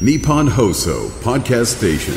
[0.00, 2.14] Nippon Hoso Podcast Station.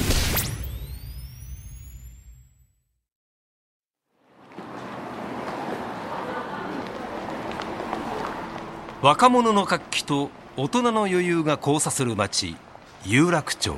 [9.03, 12.55] 若者の活気と大人の余裕が交差する街
[13.05, 13.75] 有楽町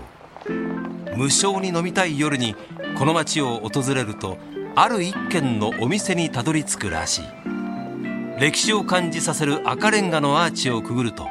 [1.18, 2.56] 無償に飲みたい夜に
[2.98, 4.38] この街を訪れると
[4.76, 7.26] ある一軒のお店にたどり着くらしい
[8.40, 11.28] 歴史を感じさせる赤レンガのアーチをくぐると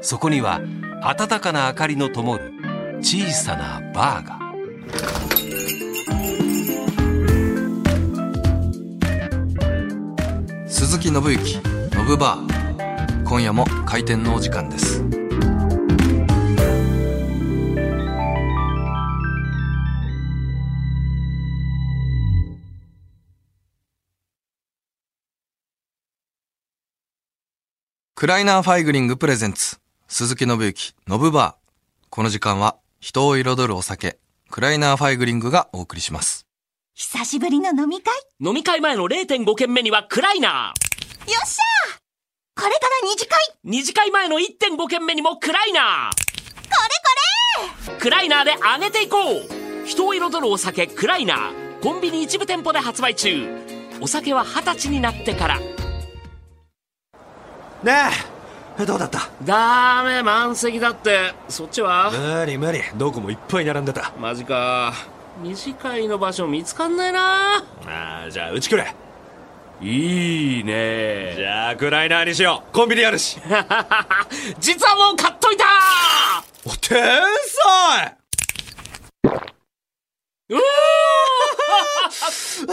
[0.00, 0.60] そこには
[1.04, 2.54] 暖かな明かりの灯る
[3.00, 4.38] 小さなバーが
[10.66, 11.60] 鈴木信之
[11.94, 13.24] ノブバー。
[13.24, 15.04] 今夜も開店のお時間です。
[28.14, 29.83] クライナーファイグリング presents。
[30.16, 34.16] 鈴木伸之ノブバーこの時間は人を彩るお酒
[34.48, 36.46] クライナーファイグリングがお送りします。
[36.94, 38.14] 久しぶりの飲み会？
[38.38, 41.32] 飲み会前の0.5軒目にはクライナー。
[41.32, 41.98] よっしゃ
[42.54, 43.40] これから二次会。
[43.64, 46.20] 二次会前の1.5軒目にもクライナー、
[47.66, 47.98] レッツゴー！
[47.98, 49.84] クライナーで上げていこう。
[49.84, 51.80] 人を彩るお酒クライナー。
[51.82, 53.48] コンビニ一部店舗で発売中。
[54.00, 55.58] お酒は二十歳になってから。
[55.58, 55.66] ね
[58.30, 58.33] え
[58.78, 59.30] どうだった？
[59.44, 61.32] ダメ満席だって。
[61.48, 62.10] そっちは？
[62.10, 62.80] 無理無理。
[62.96, 64.12] どこもいっぱい並んでた。
[64.18, 64.92] マジか。
[65.42, 67.58] 二次会の場所見つかんないな。
[67.86, 68.92] ああじゃあうちくれ
[69.80, 71.34] いいね。
[71.36, 72.74] じゃあクライナーにしよう。
[72.74, 73.38] コンビニあるし。
[74.60, 75.64] 実はもう買っといた。
[76.64, 78.16] お天才。
[80.50, 80.58] うお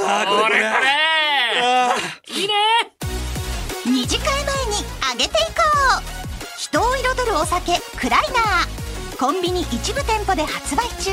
[0.08, 0.66] あーこれこれ。
[1.62, 1.96] あ
[2.28, 2.54] いいね。
[3.86, 4.36] れ二次会前
[4.68, 4.74] に
[5.12, 5.62] 上げていこ
[6.00, 6.04] う。
[6.58, 11.12] 人を彩るお酒クライナーコンビニ一部店舗で発売中。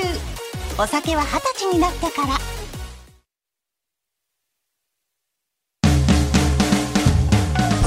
[0.80, 2.38] お酒は二十歳になってから。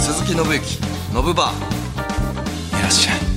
[0.02, 2.80] 鈴木信之信バー。
[2.80, 3.31] いらっしゃい。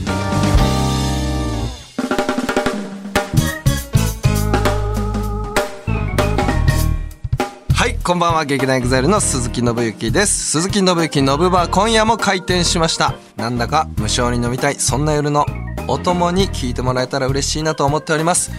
[8.07, 10.51] こんばんは劇団エグザイルの鈴木伸之です。
[10.51, 13.15] 鈴木伸之ノブバー今夜も開店しました。
[13.37, 14.75] なんだか無性に飲みたい。
[14.75, 15.47] そんな夜の
[15.89, 18.51] お供に聞いてもらえたら嬉しいなと思っております。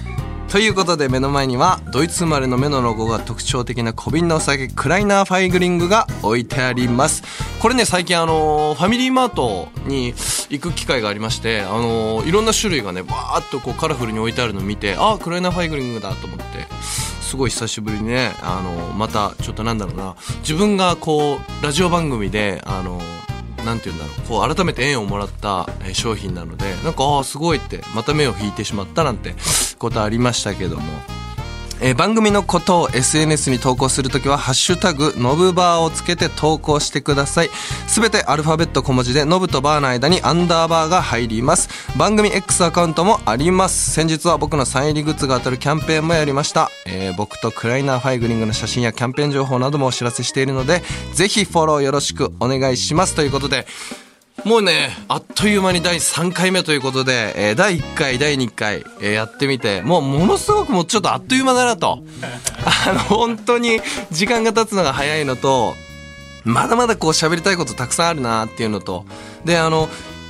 [0.47, 7.22] ということで目の前にはドイツ生まれの目のロゴが特徴的な小瓶のお酒クライナーファイグリングが置いてあります。
[7.62, 10.16] これね最近あのファミリーマートに
[10.50, 16.45] 行く機会がありましてあのいろんな種類がねバーっとこうカラフルに置いてあるのを見てあクライナーファイグリングだと思って
[17.25, 20.16] すごい久しぶりにねあのまたちょっとなんだろうな。
[20.41, 23.02] 自分がこうラジオ番組であの
[23.66, 24.28] なんて言うんだろう。
[24.28, 29.36] こう改めて縁をもらった商品なのでなんかああすごいってまた目を引いてしまったなんて
[29.80, 30.84] ことありましたけども、
[31.81, 37.50] えー番組のことを SNS に投稿するときは「ハッシュタグノブバー」をつけて投稿してください。
[37.88, 41.69] すべてアルファベット小文字でノブとバーの間にアンダーバーが入ります。
[41.97, 43.91] 番組 X アカウントもあります。
[43.91, 53.16] 先日は僕のサイン入りグッズが当たるキャンペーンもやりました、えー僕とクライナーファイグリングの写真やキャンペーン情報などもお知らせしているのでぜひフォローよろしくお願いします。
[53.16, 53.68] ということで
[54.45, 62.03] もうね、あっという間に第3回目ということで、えー第1回、第2回、えーやってみて、もうものすごくもうちょっとあっという間だなと。
[62.88, 65.75] あの、本当に時間が経つのが早いのと、
[66.44, 69.06] まだまだこう喋りたいことたくさんあるなっていうのと、
[69.45, 69.89] で、あの、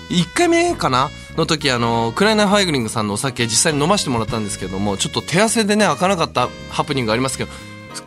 [0.10, 1.10] 1回目かな？
[1.36, 7.52] の時、あの、クライナーファイグリングさんのお酒実際に飲ませてもらったんですけども、ちょっと手汗でね、開かなかったハプニングがありますけど、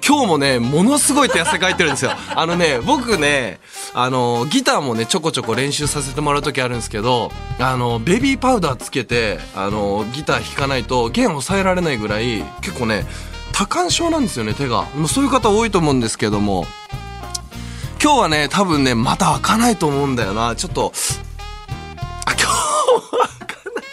[0.07, 2.13] 今日もね、ものすごい手汗かいてるんですよ。
[2.35, 3.61] あのね、僕ね、
[3.95, 13.07] あの、ギターもね、ちょこちょこ練習させてもらう時あるんですけど、あの、ベビーパウダーつけて、あの、ギター弾かないと弦抑えられないぐらい、結構ね、
[13.53, 14.85] 多感症なんですよね、手が。
[14.95, 16.67] もうそういう方多いと思うんですけども、
[18.01, 20.55] 今日はね、多分ね、また開かないと思うんだよな。
[20.55, 20.93] ちょっと、
[22.25, 23.85] あ、今日は開かない。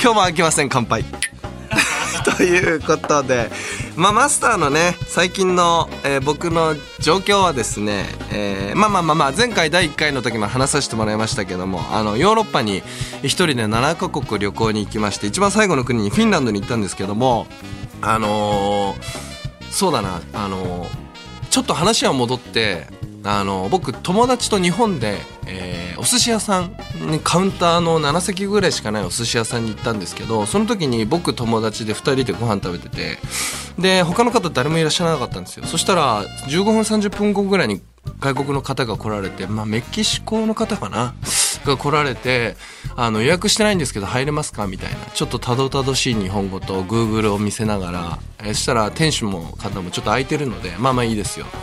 [0.00, 1.04] 今日も開きません、乾杯。
[2.36, 3.50] ということで、
[3.96, 12.82] まあ、マスターのね最近の、えー僕の状況はですね、えーまあまあまあまあ前回第1回の時も話させてもらいましたけどもあのヨーロッパに
[13.22, 17.46] 一人で7カ国旅行に行きまして一番最後の国にフィンランドに行ったんですけども
[18.02, 19.30] あのー
[19.70, 20.86] そうだなあの
[21.50, 22.86] ちょっと話は戻って
[23.24, 26.74] あの僕友達と日本で、えーお寿司屋さん
[27.22, 33.18] カウンターの7席ぐらいしかないお寿司屋さんに行ったんですけどその時に僕友達で2人でご飯食べてて
[33.78, 35.66] で他の方誰もいらっしゃらなかったんですよ。
[35.66, 37.82] そしたら15分30分後ぐらいに
[38.18, 41.14] 外国の方が来られて、まあ、メキシコの方かな？
[41.66, 42.56] が来られて
[42.96, 44.66] あの予約してないんですけど入れますか？
[44.66, 44.96] みたいな。
[45.14, 51.58] ちょっとたどたどしい日本語と Google を見せながらえそしたら店主も方もちょっと空いてるのでまあまあいいですよと。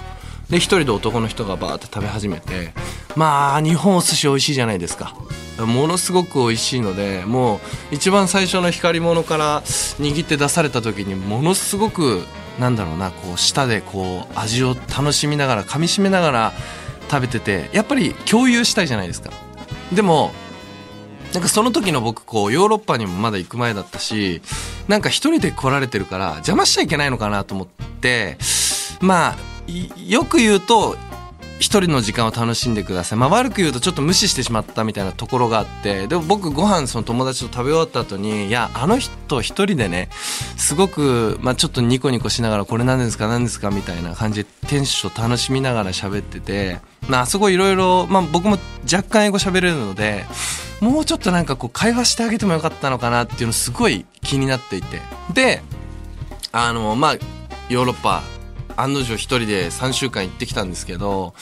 [0.51, 2.73] で一人で男の人がバーって食べ始めて
[3.17, 5.15] まあ日本お寿司美味しいじゃないですか。
[5.57, 7.55] ものすごく美味しいのでも
[7.91, 12.23] う一番最初の光り物から握って出された時にものすごく
[12.59, 16.53] なんだろうなこう舌でこう味を楽しみながら噛みしめながら
[17.09, 19.31] 食べててやっぱり共有したいじゃないですか。
[19.91, 20.31] でも
[21.33, 24.43] なんかその時の僕こうヨーロッパにもまだ行く前だったし
[24.87, 28.37] なんか一人で来られてるから邪魔しちゃいけないのかなと思って
[29.01, 29.35] まあ
[30.07, 30.95] よく言うと
[31.59, 36.07] 一人の時間を楽しんでください、まあ、悪く言うとちょっと無視してしまったみたいなところがあって。
[36.07, 40.09] でも僕ご飯その友達と食べ終わった後にいやあの人一人でね
[40.55, 48.57] すごく、まあ、ちょっとニコニコしながらこれ何ですか何ですかみたいな感じで店主と楽しみながら喋ってて、まあそこいろいろ僕も
[48.91, 50.25] 若干英語喋れるので
[50.81, 55.01] もうちょっとなんかこう会話してあげてもよかったのかなっていうのすごい気になっていて。
[55.33, 55.61] で
[56.51, 57.13] あのまあ
[57.69, 58.23] ヨーロッパ
[58.77, 61.33] 案の定一人で3週間行ってきたんですけど、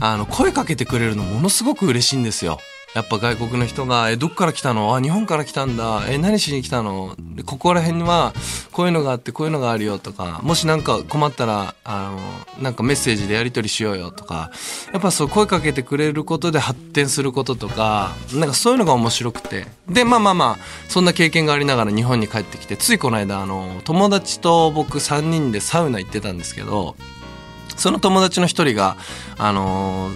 [0.00, 2.58] あの、声かけてくれるのものすごく嬉しいんですよ。
[2.94, 4.94] やっぱ外国の人が、え、どっから来たの？
[4.94, 6.04] あ、日本から来たんだ。
[6.08, 7.16] え、何しに来たの？
[7.44, 8.32] ここら辺には、
[8.70, 12.12] こういうのがあって、こういうのがあるよとか、もしなんか困ったら、あ
[12.56, 14.52] の、なんかメッセージでやり取りしようよとか、
[14.92, 19.66] やっぱそう声かけてくれることで発展することとか、なんかそういうのが面白くて。
[19.88, 20.58] で、まあまあまあ、
[20.88, 26.94] そんな経験がありながら日本に帰ってきて、ついこの間、あの、友達と僕3人でサウナ行ってたんですけど、
[27.76, 28.96] その友達の一人が、
[29.36, 30.12] あの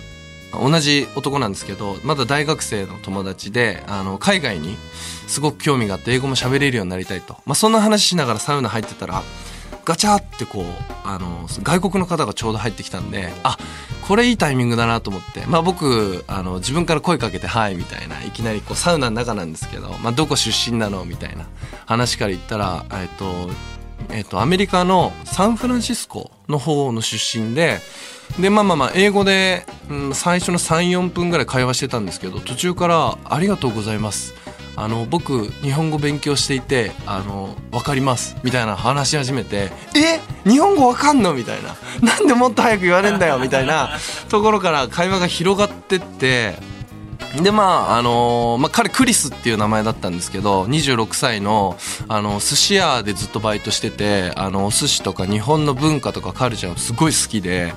[0.53, 4.77] 同じ男なんですけどまだ大学生の友達であの海外に
[5.27, 9.23] すごく興味があって英語も喋れるようになりたいと、まあ、そんな話しながらサウナ入ってたら
[9.85, 10.65] ガチャってこう
[11.05, 13.57] あの外国の方がちょうど入ってきたんであ
[14.07, 21.05] これいいタイミングだなと思って、まあ、僕あの自分から声かけて「はい」みたいないきなりこうサウナの中なんですけど、まあ、どこ出身なの？
[21.05, 21.47] みたいな
[21.87, 23.51] 話から言ったら、えっと
[24.11, 27.79] えっと、アメリカのサンフランシスコの方の出身で
[28.39, 34.35] でまあまあまあ英語で、うん、最初の34分ぐらい会話してたんですけど途中から「ありがとうございます」
[34.77, 38.37] あの僕日本語勉強していてあの分かります。
[38.45, 40.21] みたいな話し始めて「え？
[40.49, 43.99] 日本語分かんの?」みたいな「なんでもっと早く言われんだよ」みたいな。
[44.29, 46.55] ところから会話が広がってって
[47.43, 51.77] でまああの、まあ、彼クリスっていう名前だったんですけど26歳の
[52.07, 57.75] あの寿司屋でずっとバイトしててあのお寿司とか日本の文化とかカルチャーすごい好きで。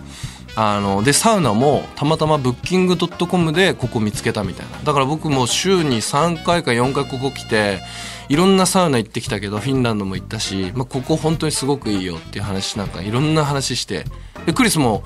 [0.55, 4.79] あのでサウナもたまたまブッキングドットコムでここ見つけたみたいな。
[4.83, 7.79] だから僕も週に3回か4回ここ来て
[8.29, 14.05] いろんなサウナ行ってきたけどフィンランドも行ったし、まあ、ここ本当にすごくいいよっていう話なんかいろんな話して。
[14.45, 15.03] でクリスも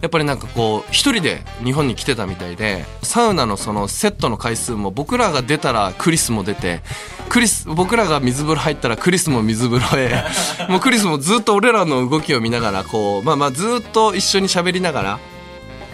[0.00, 6.80] やっぱりなんかこう一人で日本に来てたみたいでサウナのそのセットの回数も僕らが出たらクリスも出て
[7.28, 10.24] クリス僕らが水風呂入ったらクリスも水風呂へ
[10.68, 15.18] もうクリスもずっと俺らの動きを見ながらこうまあまあずっと一緒に喋りながら、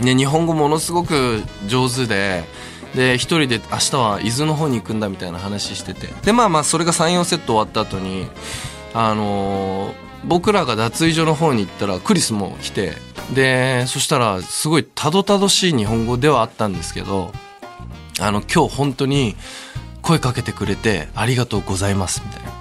[0.00, 2.44] ね、日本語ものすごく上手で。
[2.94, 8.26] で一人で明日は伊豆の方に行くんだみたいな話しててでまあまあそれが34セット終わった後に
[8.92, 12.94] あのー、僕らが脱衣所の方に行ったらクリスも来て
[13.34, 17.32] でそしたらすごいたどたどしい日本語ではあったんですけど
[18.20, 19.36] あの今日本当に
[20.02, 22.52] 声かけてくれてありがとうございますみたいな。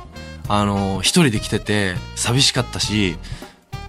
[0.48, 3.16] あの一人で来てて寂しかったし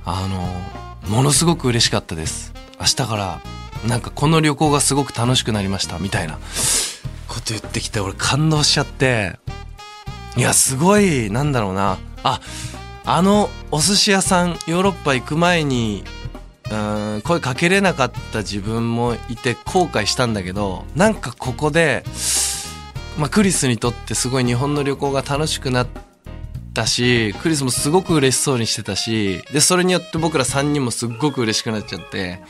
[0.05, 2.52] あのものすごく嬉しかったです。
[2.79, 3.41] 明日から
[3.88, 6.38] なんかこの旅行がすごく楽しくなりましたみたいな。
[7.29, 9.38] こと言ってきて俺感動しちゃって
[10.37, 11.99] いやすごいなんだろうな。
[12.23, 12.41] あ
[13.05, 16.05] あのお寿司屋さんヨーロッパ行く前に
[16.71, 16.75] う
[17.19, 22.05] ん声かけれなかった自分もいて後悔したんだけどなんかここで、
[23.19, 25.89] まあ、クリスにとってすごい日本の旅行が楽しくなっ
[26.73, 32.41] たしクリスもすごく嬉しそうにしてたしでそれによって僕ら3人もすっごく嬉しくなっちゃって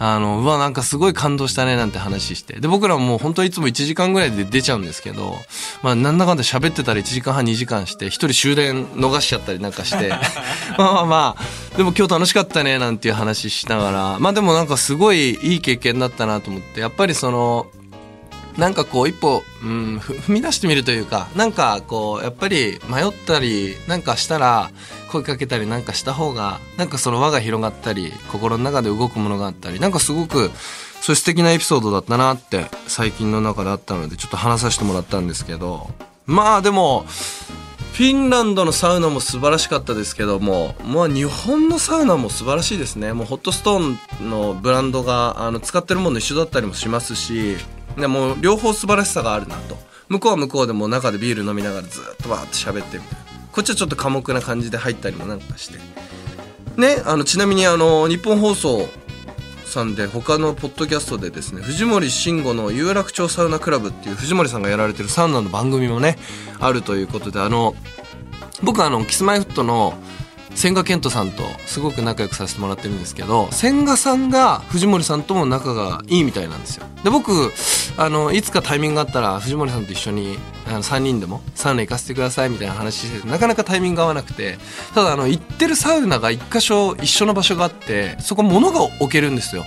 [0.00, 2.60] あの、うわ、なんかすごい感動したね、なんて話して。
[2.60, 5.34] で、僕らももう本当いつも1時間ぐらいで出ちゃうんですけど、
[5.82, 10.10] まあ、なんだかんだ喋ってたら1時間半、2時間して、一人終電逃しちゃったりなんかして、
[10.78, 17.66] まあまあまあ、でも今日楽しかったね、なんていう話しながら、まあでもなんかすごいいい経験だったなと思って、やっぱりその、
[18.58, 24.70] なんかこう一歩、うん、踏み出してみるというか、なんかこう、やっぱり迷ったりなんかしたら、
[25.12, 30.50] 声かけたりなんかした方が、なんかその輪が広がったり、心の中で動くものがあったり、なんかすごく、
[31.00, 35.88] そういう素敵なエピソードだったなって最近の中であったので、ちょっと話させてもらったんですけど、
[36.26, 37.06] まあでも、
[37.92, 43.12] フィンランドのサウナも素晴らしかったですけども、まあ日本のサウナも素晴らしいですね。
[43.12, 47.56] もうホットストーンのブランドがあの使ってるもの一緒だったりもしますし、
[47.98, 49.76] でもう両方素晴らしさがあるなと。
[50.08, 55.78] 向こうは向こうでも中でビール飲みながらずっとわーって喋ってみたいなこっちはちょっと寡黙な感じで入ったりもなんかして。
[56.80, 58.88] ねあのちなみにあの日本放送
[59.64, 66.16] さんで他のポッドキャストでですね藤森慎吾の有楽町サウナクラブっていう藤森さんがやられてるサウナの番組もね
[66.60, 67.74] あるということであの
[68.62, 69.94] 僕はあのキスマイフットの
[70.58, 76.86] 千賀健人さんとすごく仲良くさせてもらってるんですけど千賀さんが藤森さんとも仲がいいみたいなんですよ。
[77.04, 77.52] で僕
[77.96, 80.36] あのいつかタイミングがあったら藤森さんと一緒に
[80.66, 84.58] あの3人でもサウナ行かせてくださいみたいな話しててなかなかタイミング合わなくて
[84.96, 89.64] ただあの行ってるサウナが一箇所一緒の場所があってそこ物が置けるんですよ。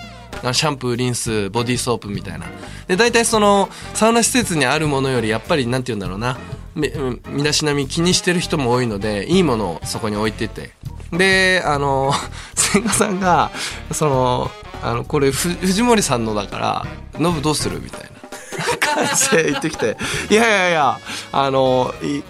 [0.51, 2.47] シャンプーリンスボディーソープみたいな。
[2.87, 6.37] で大体そのサウナ施設にあるものよりやっぱりなんて言うんだろうな。
[6.75, 10.71] 身だしなみ気にしてる人も多いのでいいものをそこに置いてて。
[11.11, 12.13] であの
[12.55, 13.51] 千賀さんが
[13.91, 14.51] その
[14.81, 16.85] あのこれふ藤森さんのだから
[17.19, 18.09] ノブどうするみたいな。
[18.79, 19.97] 感じで言ってきて。
[20.29, 20.99] いやいやいや
[21.31, 22.21] あのい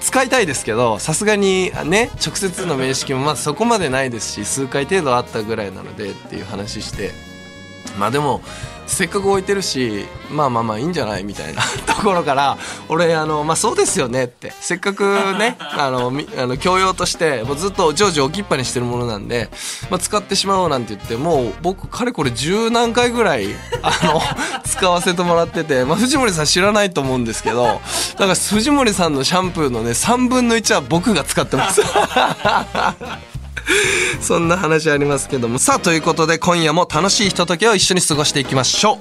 [0.00, 7.12] 使いたいですけどさすがにね直接の面識もまずそこまでないですし数回程度あったぐらいなのでっていう話して。
[7.98, 8.40] まあでも
[8.92, 12.58] せっかく置いてるしまあまあまあいいんじゃないみたいな ところから
[12.88, 15.02] 俺あのまあそうですよねってせっかく
[15.38, 19.48] ね あのみあの教養としてもうずっと常時置きっぱにしてるものなんで、
[19.90, 23.48] まあ、使ってしまおうなんて言ってもう僕かれこれ十何回ぐらい
[23.82, 24.20] あの
[24.64, 27.80] 使わせてもらってて、まあ、藤森さん知らないと思うんですけどだか
[28.18, 31.80] ら藤森さんのシャンプーのね3分の1は僕が使ってます。
[34.20, 35.58] そんな話ありますけども。
[35.58, 38.98] さあということで今夜も楽しいひとときを一緒に過ごしていきましょう。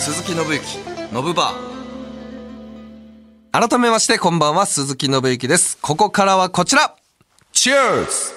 [0.00, 0.78] 鈴木信之
[1.12, 3.68] ノブバー。
[3.68, 5.78] 改めましてこんばんは鈴木信之です。
[5.80, 6.94] ここからはこちら。
[7.52, 8.33] Cheers!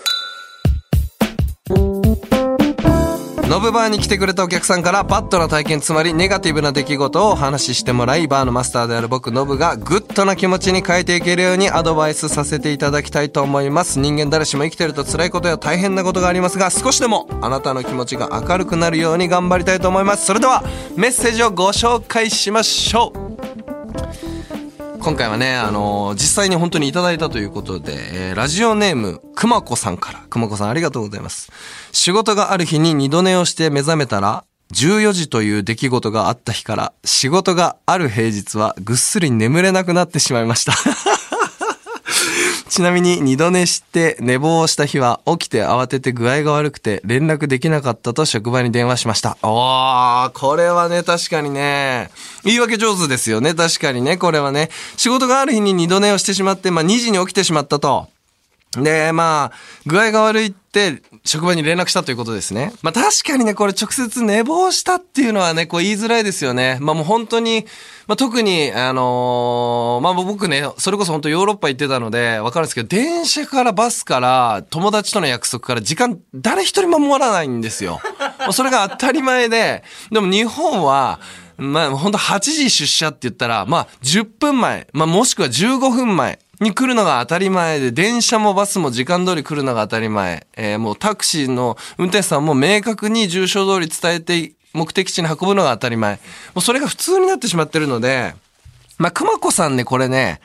[3.48, 14.00] ノブバーに来てくれたお客さんからバッドな体験つまりネガティブな出来事をお話ししてもらいバーのマスターである僕ノブがグッドな気持ちに変えていけるようにアドバイスさせていただきたいと思います。
[14.00, 20.26] 人間誰しも生きてると辛いことや大変なことがありますが少しでもあなたの気持ちが明るくなるように頑張りたいと思います。
[20.26, 20.62] それでは
[20.98, 23.28] メッセージをご紹介しましょう。
[25.00, 31.52] 今回はね、あのー実際に本当にいただいたということで、えーラジオネーム、くまこさんから、くまこさんありがとうございます。
[31.92, 40.74] 仕事がある日に二度寝をして目覚めたら、14時という出来事があった日から、仕事がある平日はぐっすり眠れなくなってしまいました。
[42.70, 49.38] ちなみに二度寝して寝坊をした日は起きて慌てて具合が悪くて連絡できなかったと職場に電話しました。
[49.44, 52.10] おー、これはね、確かにね、
[52.44, 54.70] 言い訳上手ですよね、確かにね、これはね。
[54.96, 58.08] 仕事がある日に二度寝をしてしまって、まあ2時に起きてしまったと。
[58.84, 62.74] で、まあ、具合が悪いって、職場に連絡したということですね。
[62.82, 66.78] まあ確かにね、これ直接寝坊したっていうのはね、こう言いづらいですよね。
[66.80, 67.66] まあもう本当に、
[68.08, 78.00] まあ特に、あのーまあ僕ね、それこそ本当ヨーロッパ行ってたので、わかるんですけど、電車からバスから、友達との約束から時間、誰一人守らないんですよ。
[78.52, 81.20] それが当たり前で、でも日本は、
[81.58, 90.48] まあ本当8時出社って言ったら、まあ10分前、まあもしくは15分前に来るのが当たり前で、電車もバスも時間通り来るのが当たり前。
[90.56, 96.16] えーもうタクシーの運転手さんも明確に住所通り伝えて目的地に運ぶのが当たり前。
[96.16, 96.20] も
[96.56, 98.34] うそれが普通になってしまってるので、
[98.98, 100.42] まあ熊子さんね、これね、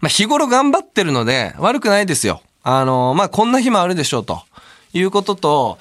[0.00, 2.42] まあ日頃頑張ってるので悪くないですよ。
[2.62, 4.42] あのまあこんな日もあるでしょうと。
[4.94, 5.78] いうことと、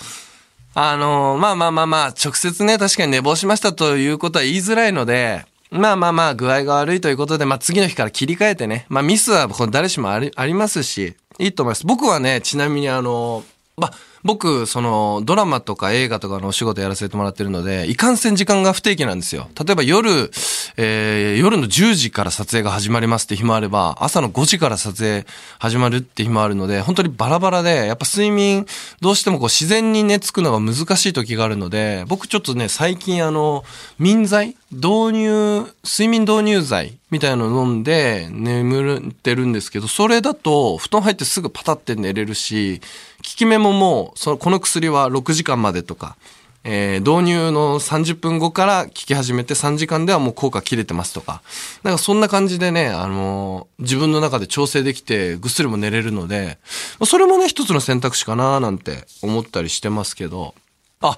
[0.73, 11.85] あのまあまあまあまあ、直接ね、確かに寝坊しましたということは言いづらいので、まあまあまあ、具合が悪いということで、まあ次の日から切り替えてね、まあミスは誰しもありありますし、いいと思います。
[11.87, 13.43] 僕はね、ちなみにあの、
[13.75, 19.49] まあ、僕、その、ドラマとか映画とかのお仕事やらせてもらってるので、いかんせん時間が不定期なんですよ。
[19.65, 20.31] 例えば夜、
[20.77, 25.25] えー夜の10時から撮影が始まりますって日もあれば、朝の5時から撮影
[25.59, 28.65] 始まるって日もあるので、本当にバラバラで、やっぱ睡眠、
[29.01, 33.65] どうしてもこう自然に寝つくのが難しい時があるので、僕ちょっとね、最近あの、
[33.99, 42.81] 眠剤導入、睡眠導入剤みたいなの飲んで眠ってるんですけど、それだと布団入ってすぐパタって寝れるし、
[43.25, 46.17] 効き目ももう、その、この薬は6時間までとか、
[46.65, 51.41] えー導入の30分後から効き始めて3時間ではもう効果切れてますとか。
[51.83, 56.57] なんかそんな感じでね、あのー自分の中で調整できてぐっすりも寝れるので、
[57.05, 60.53] それもね、一つの選択肢かななんて思ったりしてますけど。
[61.01, 61.17] あ、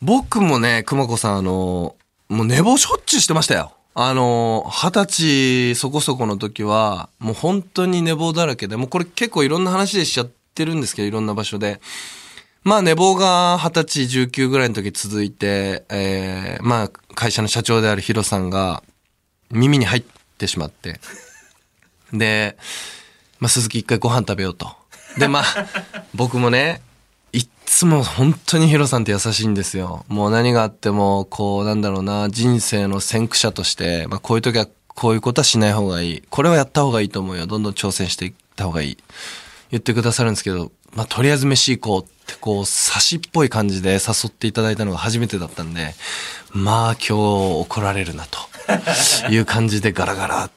[0.00, 3.72] 僕もね、熊子さん、あのーもう寝坊しょっちゅうしてましたよ。
[3.96, 11.80] あの二十歳そこそこの時は、もう本当に寝坊だらけで、もうこれ結構いろんな話でしちゃってるんですけど、いろんな場所で。
[12.64, 18.82] まあ寝坊が20歳、19ぐらいの時続いて、えー、まあ会社の社長であるヒロさんが
[19.50, 20.04] 耳に入っ
[20.38, 21.00] てしまって、
[22.12, 22.56] で、
[23.38, 24.84] まあ鈴木一回ご飯食べようと。
[25.18, 25.44] で、まあ、
[26.14, 26.80] 僕もね、
[27.32, 30.04] いっつも本当にヒロさんって優しいんですよ。
[30.08, 36.22] もう何があっても、こう、なんだろうな、人生の先駆者として、まあこういう時はこういうことはしない方がいい。
[36.30, 37.46] これはやった方がいいと思うよ。
[37.46, 38.98] どんどん挑戦していった方がいい。
[39.74, 45.94] 言ってくださるんですけど、まあとりあえず飯行こうって、こう、差しっぽい感じで誘っていただいたのが初めてだったんで、
[46.52, 48.38] まあ今日怒られるなと。
[49.30, 50.54] いう感じでガラガラって、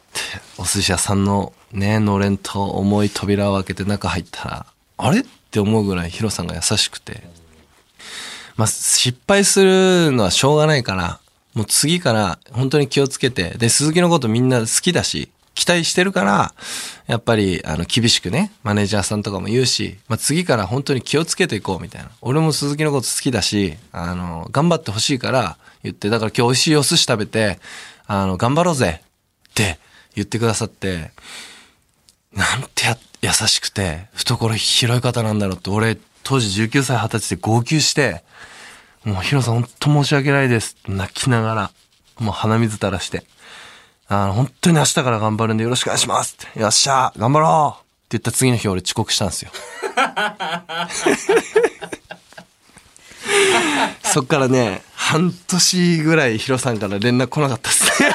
[0.60, 4.66] お寿司屋さんのね、のれんと重い扉を開けて中入ったら、
[4.98, 7.24] あれって思うぐらいヒロさんが優しくて、
[8.56, 11.20] まあ、失敗するのはしょうがないから、
[11.56, 16.54] もう次から本当に気をつけて、で、鈴木のことみんな好きだし、期待してるから、
[17.08, 22.12] やっぱり、あの、厳しくね、マネージャーさんとかも言うし、まあ、次から本当に気をつけていこうみたいな。
[22.22, 27.60] 俺も鈴木のこと好きだし、あの、頑張ってほしいから言って、だから今日美味しいお寿司食べて、
[28.06, 29.02] あの、頑張ろうぜ
[29.50, 29.80] って
[30.14, 31.10] 言ってくださって、
[32.34, 38.24] なんてや、優しくて、懐広い方なんだろうって、俺、当時19歳20歳で号泣して、
[39.06, 40.78] もうヒロさん本当申し訳ないです。
[40.88, 41.72] 泣きながら、
[42.20, 43.24] もう鼻水垂らして。
[44.10, 46.60] あの、本当に明日から頑張るんでよろしくお願いしますって。
[46.60, 49.52] よっしゃ頑張ろうって言った次の日俺遅刻したんですよ。
[54.04, 58.10] そっからね、半年ぐらいヒロさんから連絡来なかったっすね。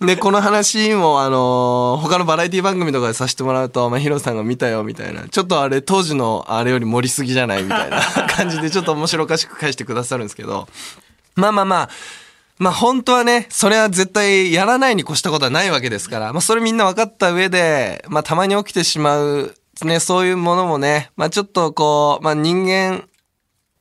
[0.06, 5.28] で、この話も、あのー他のバラエティ番組とかでさせてもらうと、まあ、ヒロさんが見たよ、みたいな。
[5.28, 7.62] ちょっとあれ、当時のあれより盛りすぎじゃない？
[7.62, 10.66] みたいな感じで、ちょっと面白おかしく返してくださるんですけど。
[11.36, 11.88] まあまあまあ、
[12.62, 23.02] まあ本当はね、それは絶対やらないに越したことはないわけですから、まあそれみんな分かった上で、まあたまに起きてしまう、ね、そういうものもね、まあちょっとこう、まあ人間、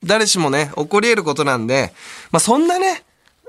[0.04, 1.94] 誰しもね、起こり得ることなんで、
[2.32, 3.04] まあそんなね、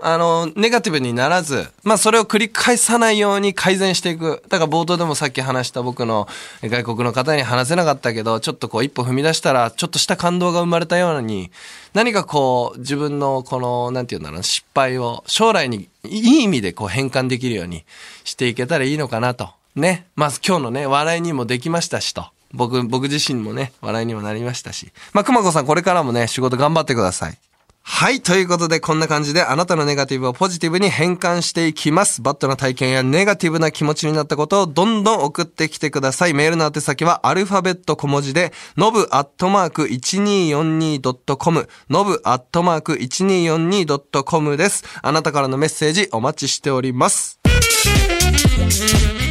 [0.04, 4.42] あの、ネガティブにならず、まあそれを繰り返さないように改善していく。
[4.48, 6.26] だから冒頭でもさっき話した僕の
[6.60, 11.52] 外国の方に話せなかったけど、ちょっとこう一歩踏み出したら、ちょっとした感動が生まれたように、
[11.94, 17.84] 何かこう自分のこの、なんていうんだろう、失敗を将来にいい意味でこう変換できるように
[18.24, 19.50] していけたらいいのかなと。
[19.76, 20.06] ね。
[20.16, 22.26] まず今日のね、笑いにもできましたしと。
[22.52, 24.92] 僕、僕自身もね、笑いにもなりましたし。
[25.12, 27.38] まあ、熊子さんこれからもね、仕事頑張ってください。
[27.84, 28.20] はい。
[28.20, 32.22] ということで、こんな感じであなたのネガティブをポジティブに変換していきます。
[32.22, 36.34] バットな体験やネガティブな気持ちになったことをどんどん送ってきてください。
[36.34, 44.84] メールの宛先はアルファベット小文字で、のぶアットマーク 1242.com、のぶアットマーク 1242.com です。
[45.02, 47.40] あなたからのメッセージお待ちしております。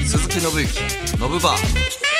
[0.05, 2.10] 鈴木信之、のぶバー。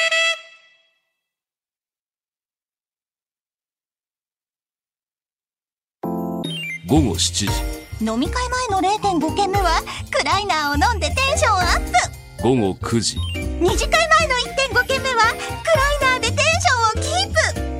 [6.91, 8.05] 午後7時。
[8.05, 12.43] 飲み会前の0.5軒目はクライナーを飲んでテンションアップ。
[12.43, 13.17] 午後9時。
[13.61, 14.35] 二次会前の
[14.75, 15.69] 1.5軒目はク
[16.03, 17.07] ライナーでテンションをキ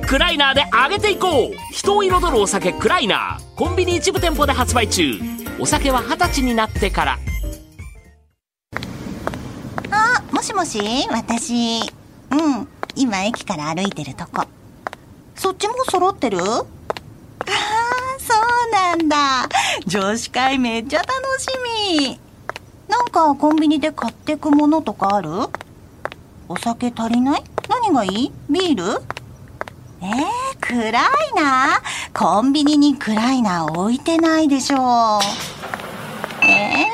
[0.00, 0.06] プ。
[0.08, 1.74] クライナーで上げていこう。
[1.74, 3.54] 人を彩るお酒クライナー。
[3.54, 5.20] コンビニ一部店舗で発売中。
[5.60, 7.18] お酒は二十歳になってから。
[9.90, 11.82] あもしもし私。
[12.30, 12.66] うん。
[12.96, 14.46] 今駅から歩いてるとこ。
[15.34, 16.38] そっちも揃ってる？
[18.92, 19.48] なんだ。
[19.86, 21.46] 女子会めっちゃ楽し
[21.98, 22.20] み。
[22.88, 25.30] なんかコンビニで買ってくものとかある？
[26.48, 27.44] お酒足りない？
[27.68, 28.32] 何がいい？
[28.50, 29.02] ビール？
[30.02, 34.80] えー、クライナーコンビニにクライナー置いてないでしょう。
[36.44, 36.86] え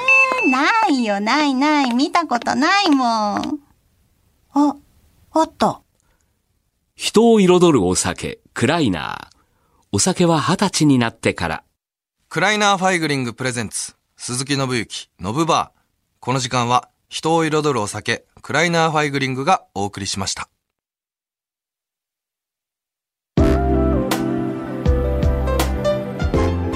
[0.47, 1.95] ー、ないよ、ないない。
[1.95, 3.61] 見たことないもん。
[4.53, 4.77] あ、
[5.33, 5.81] あった。
[6.95, 9.37] 人を彩るお酒クライナー
[9.91, 11.65] お酒は二十歳になってから。
[12.31, 15.81] クライナーファイグリング presents、鈴木伸之、ノブバー。
[16.21, 20.51] この時間は、人を彩るお酒、クライナーファイグリングがお送りしました。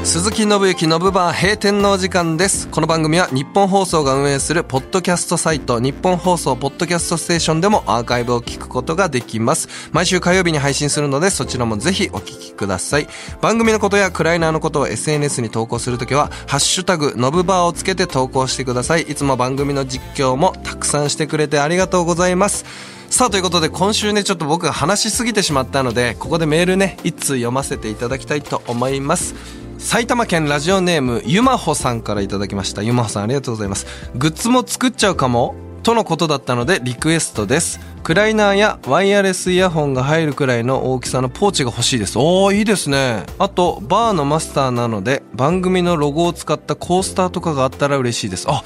[0.04, 2.66] 鈴木信之のぶバー閉店のお時間です。
[2.68, 9.68] この番組は日本放送が運営するポッドキャストサイト日本放送ポッドキャストステーションでもアーカイブを聞くことができます。
[9.92, 13.06] 毎週火曜日に配信するのでそちらもぜひお聞きください。
[13.40, 19.02] 番組のことやクライナーのことを SNS に投稿するときはハッシュタグのぶバーをつけて投稿してください。
[19.02, 22.64] いつも番組の実況もたくさんしてくれてありがとうございます。
[23.08, 32.82] さあということで今週ねちょっと僕が話しすぎてしまったのでここでメールね一通読ませていただきたいと思います埼玉県ラジオネームゆまほさんからいただきました。
[32.82, 33.86] ゆまほさんありがとうございます。
[34.14, 37.80] グッズも作っちゃうかもとのことだったのでリクエストです。
[38.04, 42.16] クライナーやワイヤレスイヤホンが入るくらいの大きさのポーチが欲しいです。
[42.16, 43.26] おーいいですね。
[43.38, 48.46] あとバーのマスターなので番組のロゴを使ったコースターとかがあったら嬉しいです。
[48.48, 48.62] あ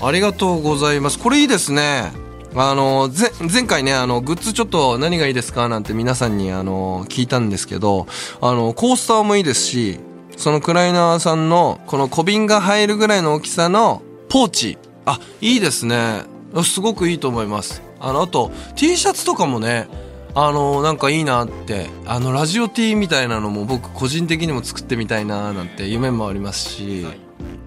[0.00, 1.18] ありがとうございます。
[1.18, 2.12] これいいですね。
[2.54, 3.10] あの
[3.52, 8.06] 前回ねあのグッズちょっと何がいいですかなんて皆さんにあの聞いたんですけど
[8.40, 9.98] あのコースターもいいですし
[10.36, 14.78] そのクライナーさんのこの小瓶が入るぐらいの大きさのポーチ。
[15.06, 16.22] あいいですね。
[16.64, 17.82] すごくいいと思います。
[18.00, 19.88] あのあと T シャツとかもね
[20.34, 27.06] あのなんかいいなってあのラジオ T みたいなのも僕個人的にも作ってみたいななんて夢もありますし。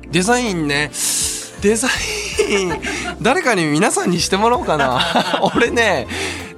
[0.10, 0.92] デザインね。
[1.62, 1.88] デザ
[2.50, 2.74] イン
[3.22, 5.02] 誰かに皆さんにしてもらおうかな。
[5.56, 6.08] 俺ね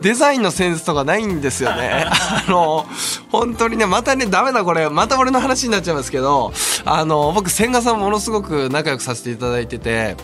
[0.01, 2.05] デザインのセンスとかないんですよね。
[2.09, 2.85] あの
[3.29, 4.89] 本当にねまたねダメだこれ。
[4.89, 6.53] また俺の話になっちゃいますけど
[6.85, 10.15] あの僕千賀さんものすごく仲良くさせていただいてて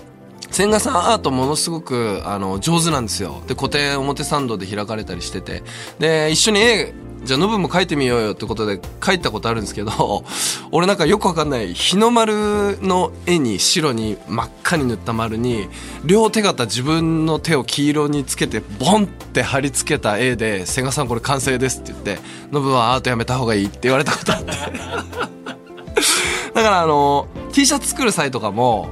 [0.52, 3.42] 千賀さんアートものすごくあの上手なんですよ。
[3.48, 5.64] で個展表参道で開かれたりしてて。
[6.00, 6.94] で一緒に絵
[7.26, 10.24] じゃあノブも描いてみようよってことで描いたことあるんですけど
[10.72, 15.68] 俺なんかよくわかんない日の丸の絵に白に真っ赤に塗った丸に
[16.06, 24.52] 両手形自分の手を黄色につけてボンって貼り付けた絵で「千賀さんこれ完成です」って言って「ノブはアートやめた方がいい」って言われたことあって
[26.54, 28.90] だからあの T シャツ作る際とかも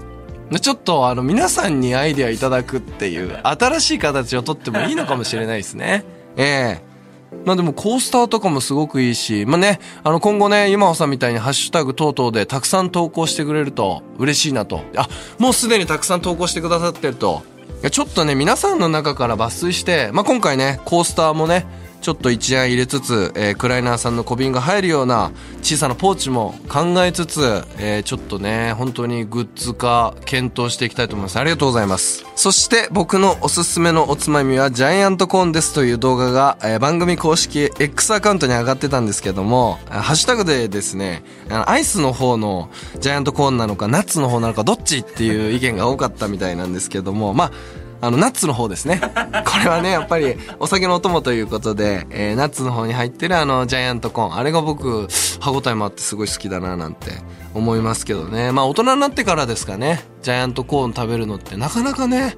[0.60, 6.04] ちょっとあの皆さんにアイデアいただくっていう新しい形をとってもいいのかもしれないですね。
[6.36, 6.93] ええ
[7.46, 14.82] まあでもコースターとかもすごくいいし、まあね、あの今後ね、今尾さんみたいにハッシュタグ等々でたくさん投稿してくれると嬉しいなと。
[14.96, 15.08] あ、
[15.40, 17.44] もうすでにたくさん投稿してくださってると。
[17.92, 21.66] ちょっとね、皆さんの中から抜粋して、まあ今回ね、コースターもね、
[22.04, 31.40] ちょっと一案入れつつ、えークライナーさんの小瓶が入るような小さなポーチも考えつつ、えーちょっとね、本当にグッズ化検討していきたいと思います。
[31.40, 32.26] ありがとうございます。
[32.36, 47.52] そして僕のおすすめのおつまみはジャイアントコーンですという動画が、えー番組公式 X アカウントに上がってたんですけども、ハッシュタグでですね、アイスの方のジャイアントコーンなのかナッツの方なのかどっちっていう意見が多かったみたいなんですけども、まあ、
[48.04, 49.00] あの、ナッツの方ですね。
[49.48, 54.36] これはね、やっぱりお酒のお供ということで、えーナッツの方に入ってるあの、ジャイアントコーン。
[54.36, 55.08] あれが僕、
[55.40, 57.12] 歯応えもあってすごい好きだななんて
[57.54, 58.52] 思いますけどね。
[58.52, 60.04] まあ、大人になってからですかね。
[60.22, 62.36] ジャイアントコーン食べるのってなかなかね、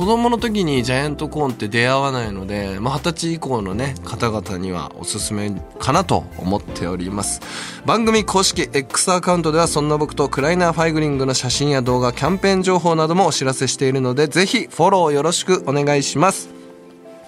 [0.00, 7.42] 子供の時にジャイアントコーンって出会わないので、まあ、二十歳以降のね、方々にはおすすめかなと思っております。
[7.84, 16.48] 番組公式 X アカウントではそんな僕とクライナーファイグリングの写真や動画、キャンペーン情報などもお知らせしているので、ぜひフォローよろしくお願いします。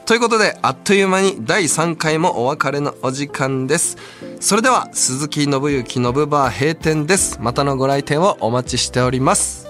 [0.06, 3.98] ということで、あっという間に第3回もお別れのお時間です。
[4.40, 7.36] それでは、鈴木信之のぶバー閉店です。
[7.38, 9.61] またのご来店をお待ちしております。